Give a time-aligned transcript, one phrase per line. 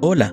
[0.00, 0.32] Hola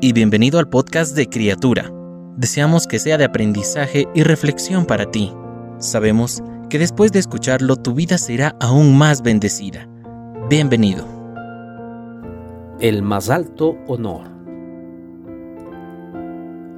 [0.00, 1.92] y bienvenido al podcast de Criatura.
[2.36, 5.32] Deseamos que sea de aprendizaje y reflexión para ti.
[5.78, 9.88] Sabemos que después de escucharlo tu vida será aún más bendecida.
[10.48, 11.04] Bienvenido.
[12.78, 14.28] El más alto honor.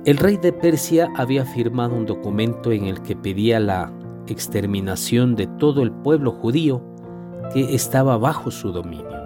[0.06, 3.92] El rey de Persia había firmado un documento en el que pedía la
[4.26, 6.82] exterminación de todo el pueblo judío
[7.52, 9.20] que estaba bajo su dominio.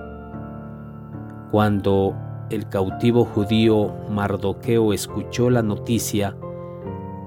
[1.53, 6.37] Cuando el cautivo judío Mardoqueo escuchó la noticia,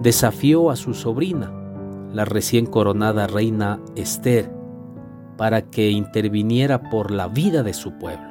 [0.02, 1.52] desafió a su sobrina,
[2.14, 4.52] la recién coronada reina Esther,
[5.38, 8.27] para que interviniera por la vida de su pueblo.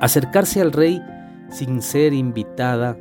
[0.00, 1.00] Acercarse al rey
[1.50, 2.96] sin ser invitada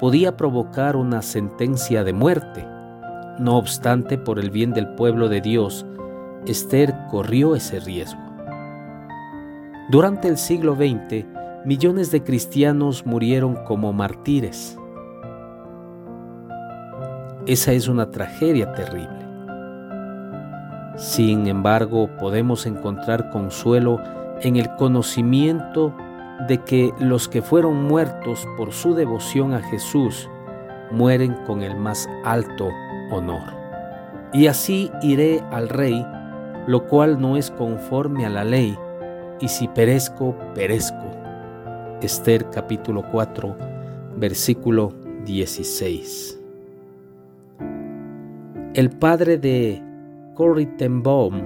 [0.00, 2.66] podía provocar una sentencia de muerte.
[3.38, 5.84] No obstante, por el bien del pueblo de Dios,
[6.46, 8.20] Esther corrió ese riesgo.
[9.90, 11.26] Durante el siglo XX,
[11.66, 14.78] millones de cristianos murieron como mártires.
[17.44, 19.26] Esa es una tragedia terrible.
[20.96, 24.00] Sin embargo, podemos encontrar consuelo
[24.42, 25.92] en el conocimiento
[26.46, 30.30] de que los que fueron muertos por su devoción a Jesús
[30.92, 32.68] mueren con el más alto
[33.10, 33.42] honor.
[34.32, 36.06] Y así iré al rey,
[36.68, 38.78] lo cual no es conforme a la ley,
[39.40, 41.25] y si perezco, perezco.
[42.02, 43.56] Esther capítulo 4,
[44.18, 44.92] versículo
[45.24, 46.38] 16.
[48.74, 49.82] El padre de
[50.34, 51.42] Corrie ten Boom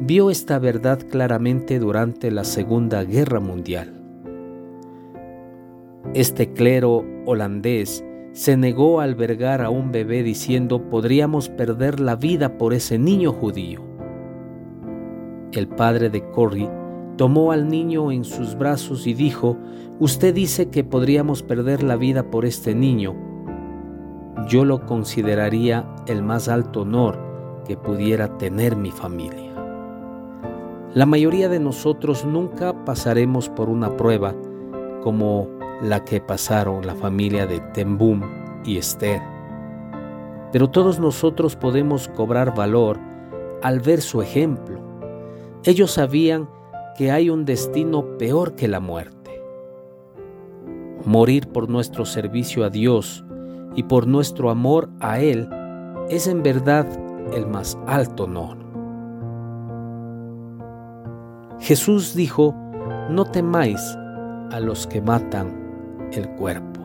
[0.00, 3.94] vio esta verdad claramente durante la Segunda Guerra Mundial.
[6.12, 12.58] Este clero holandés se negó a albergar a un bebé diciendo podríamos perder la vida
[12.58, 13.80] por ese niño judío.
[15.52, 16.85] El padre de Corrie
[17.16, 19.56] tomó al niño en sus brazos y dijo,
[19.98, 23.14] Usted dice que podríamos perder la vida por este niño.
[24.46, 27.18] Yo lo consideraría el más alto honor
[27.66, 29.54] que pudiera tener mi familia.
[30.92, 34.34] La mayoría de nosotros nunca pasaremos por una prueba
[35.02, 35.48] como
[35.82, 38.22] la que pasaron la familia de Tembum
[38.64, 39.22] y Esther.
[40.52, 42.98] Pero todos nosotros podemos cobrar valor
[43.62, 44.78] al ver su ejemplo.
[45.64, 46.48] Ellos sabían
[46.96, 49.42] que hay un destino peor que la muerte.
[51.04, 53.24] Morir por nuestro servicio a Dios
[53.74, 55.48] y por nuestro amor a Él
[56.08, 56.86] es en verdad
[57.34, 58.56] el más alto honor.
[61.60, 62.54] Jesús dijo,
[63.10, 63.80] no temáis
[64.50, 66.80] a los que matan el cuerpo.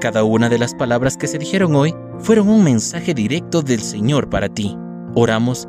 [0.00, 4.28] Cada una de las palabras que se dijeron hoy fueron un mensaje directo del Señor
[4.28, 4.76] para ti.
[5.14, 5.68] Oramos